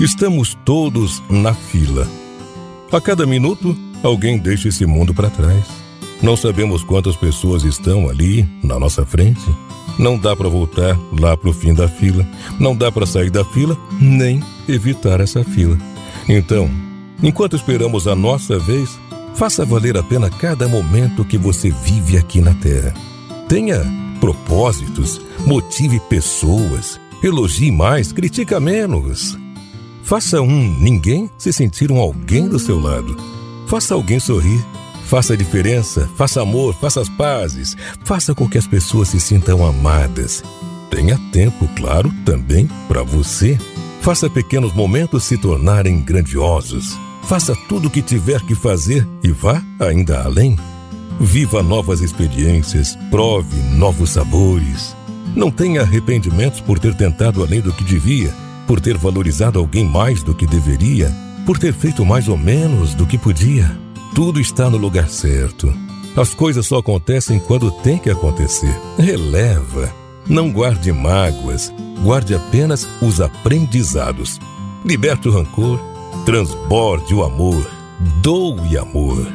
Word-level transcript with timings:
Estamos 0.00 0.56
todos 0.64 1.20
na 1.28 1.52
fila. 1.52 2.06
A 2.92 3.00
cada 3.00 3.26
minuto, 3.26 3.76
alguém 4.00 4.38
deixa 4.38 4.68
esse 4.68 4.86
mundo 4.86 5.12
para 5.12 5.28
trás. 5.28 5.64
Não 6.22 6.36
sabemos 6.36 6.84
quantas 6.84 7.16
pessoas 7.16 7.64
estão 7.64 8.08
ali, 8.08 8.48
na 8.62 8.78
nossa 8.78 9.04
frente. 9.04 9.42
Não 9.98 10.16
dá 10.16 10.36
para 10.36 10.48
voltar 10.48 10.96
lá 11.18 11.36
para 11.36 11.50
o 11.50 11.52
fim 11.52 11.74
da 11.74 11.88
fila. 11.88 12.24
Não 12.60 12.76
dá 12.76 12.92
para 12.92 13.06
sair 13.06 13.28
da 13.28 13.44
fila, 13.44 13.76
nem 14.00 14.40
evitar 14.68 15.20
essa 15.20 15.42
fila. 15.42 15.76
Então, 16.28 16.70
enquanto 17.20 17.56
esperamos 17.56 18.06
a 18.06 18.14
nossa 18.14 18.56
vez, 18.56 18.96
faça 19.34 19.64
valer 19.64 19.96
a 19.96 20.02
pena 20.02 20.30
cada 20.30 20.68
momento 20.68 21.24
que 21.24 21.36
você 21.36 21.72
vive 21.72 22.16
aqui 22.16 22.40
na 22.40 22.54
Terra. 22.54 22.94
Tenha 23.48 23.84
propósitos, 24.20 25.20
motive 25.44 25.98
pessoas, 26.08 27.00
elogie 27.20 27.72
mais, 27.72 28.12
critica 28.12 28.60
menos. 28.60 29.36
Faça 30.08 30.40
um 30.40 30.74
ninguém 30.80 31.28
se 31.36 31.52
sentir 31.52 31.92
um 31.92 31.98
alguém 31.98 32.48
do 32.48 32.58
seu 32.58 32.80
lado. 32.80 33.14
Faça 33.66 33.92
alguém 33.92 34.18
sorrir. 34.18 34.64
Faça 35.04 35.34
a 35.34 35.36
diferença, 35.36 36.08
faça 36.16 36.40
amor, 36.40 36.74
faça 36.74 37.02
as 37.02 37.10
pazes. 37.10 37.76
Faça 38.04 38.34
com 38.34 38.48
que 38.48 38.56
as 38.56 38.66
pessoas 38.66 39.08
se 39.08 39.20
sintam 39.20 39.66
amadas. 39.66 40.42
Tenha 40.90 41.18
tempo, 41.30 41.68
claro, 41.76 42.10
também 42.24 42.70
para 42.88 43.02
você. 43.02 43.58
Faça 44.00 44.30
pequenos 44.30 44.72
momentos 44.72 45.24
se 45.24 45.36
tornarem 45.36 46.00
grandiosos. 46.00 46.98
Faça 47.24 47.54
tudo 47.68 47.88
o 47.88 47.90
que 47.90 48.00
tiver 48.00 48.40
que 48.46 48.54
fazer 48.54 49.06
e 49.22 49.30
vá 49.30 49.62
ainda 49.78 50.22
além. 50.22 50.56
Viva 51.20 51.62
novas 51.62 52.00
experiências, 52.00 52.96
prove 53.10 53.58
novos 53.76 54.08
sabores. 54.08 54.96
Não 55.36 55.50
tenha 55.50 55.82
arrependimentos 55.82 56.62
por 56.62 56.78
ter 56.78 56.94
tentado 56.94 57.42
além 57.42 57.60
do 57.60 57.74
que 57.74 57.84
devia 57.84 58.47
por 58.68 58.82
ter 58.82 58.98
valorizado 58.98 59.58
alguém 59.58 59.82
mais 59.82 60.22
do 60.22 60.34
que 60.34 60.46
deveria, 60.46 61.10
por 61.46 61.58
ter 61.58 61.72
feito 61.72 62.04
mais 62.04 62.28
ou 62.28 62.36
menos 62.36 62.94
do 62.94 63.06
que 63.06 63.16
podia. 63.16 63.74
Tudo 64.14 64.38
está 64.38 64.68
no 64.68 64.76
lugar 64.76 65.08
certo. 65.08 65.72
As 66.14 66.34
coisas 66.34 66.66
só 66.66 66.78
acontecem 66.78 67.38
quando 67.38 67.70
tem 67.70 67.96
que 67.96 68.10
acontecer. 68.10 68.78
Releva. 68.98 69.90
Não 70.26 70.52
guarde 70.52 70.92
mágoas, 70.92 71.72
guarde 72.02 72.34
apenas 72.34 72.86
os 73.00 73.22
aprendizados. 73.22 74.38
Liberte 74.84 75.28
o 75.28 75.32
rancor, 75.32 75.80
transborde 76.26 77.14
o 77.14 77.24
amor, 77.24 77.66
doe 78.20 78.76
amor. 78.76 79.26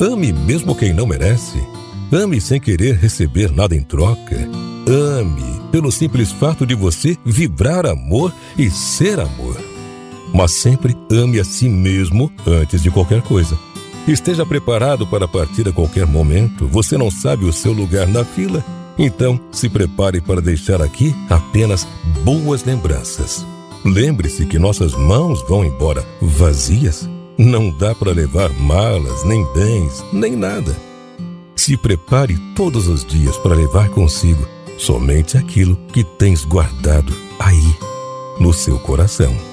Ame 0.00 0.32
mesmo 0.32 0.74
quem 0.74 0.94
não 0.94 1.06
merece. 1.06 1.62
Ame 2.10 2.40
sem 2.40 2.58
querer 2.58 2.96
receber 2.96 3.52
nada 3.52 3.76
em 3.76 3.82
troca. 3.82 4.48
Ame 4.86 5.51
pelo 5.72 5.90
simples 5.90 6.30
fato 6.30 6.66
de 6.66 6.74
você 6.74 7.16
vibrar 7.24 7.86
amor 7.86 8.32
e 8.58 8.70
ser 8.70 9.18
amor. 9.18 9.56
Mas 10.32 10.52
sempre 10.52 10.94
ame 11.10 11.40
a 11.40 11.44
si 11.44 11.68
mesmo 11.68 12.30
antes 12.46 12.82
de 12.82 12.90
qualquer 12.90 13.22
coisa. 13.22 13.58
Esteja 14.06 14.44
preparado 14.44 15.06
para 15.06 15.26
partir 15.26 15.66
a 15.66 15.72
qualquer 15.72 16.06
momento. 16.06 16.68
Você 16.68 16.98
não 16.98 17.10
sabe 17.10 17.46
o 17.46 17.52
seu 17.52 17.72
lugar 17.72 18.06
na 18.06 18.24
fila? 18.24 18.62
Então, 18.98 19.40
se 19.50 19.68
prepare 19.68 20.20
para 20.20 20.42
deixar 20.42 20.82
aqui 20.82 21.14
apenas 21.30 21.88
boas 22.22 22.64
lembranças. 22.64 23.46
Lembre-se 23.84 24.44
que 24.46 24.58
nossas 24.58 24.94
mãos 24.94 25.42
vão 25.48 25.64
embora 25.64 26.06
vazias. 26.20 27.08
Não 27.38 27.70
dá 27.70 27.94
para 27.94 28.12
levar 28.12 28.50
malas, 28.50 29.24
nem 29.24 29.44
bens, 29.54 30.04
nem 30.12 30.36
nada. 30.36 30.76
Se 31.56 31.76
prepare 31.76 32.36
todos 32.54 32.88
os 32.88 33.04
dias 33.04 33.36
para 33.38 33.54
levar 33.54 33.88
consigo 33.88 34.46
somente 34.82 35.38
aquilo 35.38 35.76
que 35.92 36.02
tens 36.02 36.44
guardado 36.44 37.14
aí 37.38 37.76
no 38.40 38.52
seu 38.52 38.78
coração. 38.80 39.51